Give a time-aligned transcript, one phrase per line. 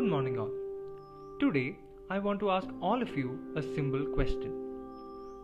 [0.00, 0.52] Good morning, all.
[1.40, 1.76] Today,
[2.08, 4.52] I want to ask all of you a simple question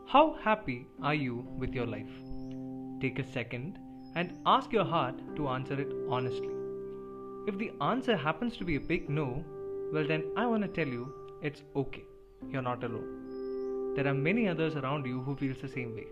[0.06, 2.14] How happy are you with your life?
[3.02, 3.78] Take a second
[4.14, 6.48] and ask your heart to answer it honestly.
[7.46, 9.44] If the answer happens to be a big no,
[9.92, 11.12] well, then I want to tell you
[11.42, 12.04] it's okay.
[12.50, 13.92] You're not alone.
[13.94, 16.06] There are many others around you who feels the same way.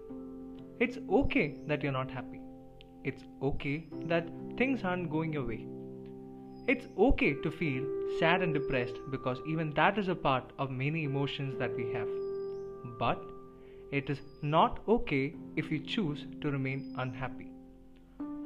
[0.80, 2.42] It's okay that you're not happy.
[3.04, 5.66] It's okay that things aren't going your way.
[6.66, 7.84] It's okay to feel
[8.18, 12.08] sad and depressed because even that is a part of many emotions that we have.
[12.98, 13.22] But
[13.92, 17.50] it is not okay if you choose to remain unhappy.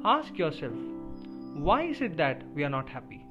[0.03, 0.73] Ask yourself,
[1.53, 3.25] why is it that we are not happy?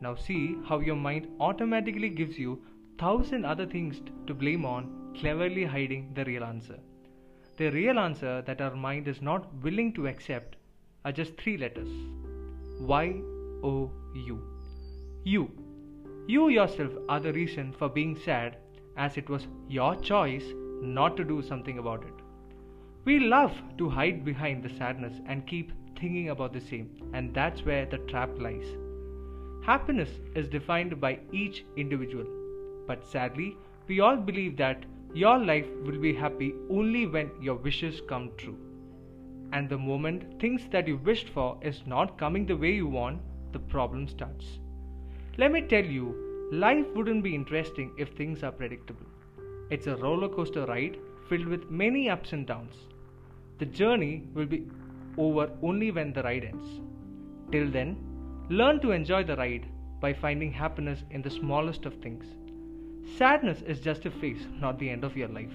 [0.00, 2.60] Now see how your mind automatically gives you
[2.98, 6.80] thousand other things to blame on, cleverly hiding the real answer.
[7.56, 10.56] The real answer that our mind is not willing to accept
[11.04, 11.88] are just three letters.
[12.80, 13.22] Y
[13.62, 14.42] O U.
[15.24, 15.50] You.
[16.26, 18.56] You yourself are the reason for being sad,
[18.96, 20.44] as it was your choice
[20.80, 22.14] not to do something about it.
[23.04, 27.64] We love to hide behind the sadness and keep thinking about the same, and that's
[27.64, 28.66] where the trap lies.
[29.64, 32.26] Happiness is defined by each individual,
[32.86, 38.00] but sadly, we all believe that your life will be happy only when your wishes
[38.08, 38.56] come true.
[39.52, 43.20] And the moment things that you wished for is not coming the way you want,
[43.52, 44.58] the problem starts.
[45.38, 49.06] Let me tell you, life wouldn't be interesting if things are predictable.
[49.70, 52.74] It's a roller coaster ride filled with many ups and downs.
[53.58, 54.66] The journey will be
[55.16, 56.80] over only when the ride ends.
[57.50, 57.96] Till then,
[58.50, 59.66] learn to enjoy the ride
[60.00, 62.24] by finding happiness in the smallest of things.
[63.16, 65.52] Sadness is just a phase, not the end of your life.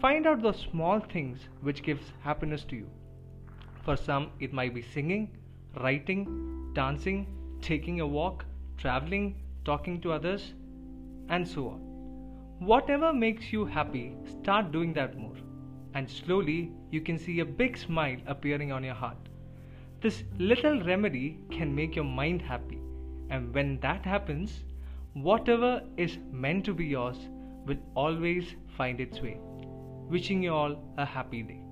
[0.00, 2.90] Find out those small things which gives happiness to you.
[3.84, 5.30] For some, it might be singing,
[5.80, 7.26] writing, dancing,
[7.60, 8.44] taking a walk,
[8.76, 10.54] traveling, talking to others,
[11.28, 11.80] and so on.
[12.58, 15.36] Whatever makes you happy, start doing that more.
[15.94, 19.18] And slowly you can see a big smile appearing on your heart.
[20.00, 22.80] This little remedy can make your mind happy.
[23.30, 24.64] And when that happens,
[25.14, 27.16] whatever is meant to be yours
[27.66, 29.38] will always find its way.
[30.08, 31.65] Wishing you all a happy day.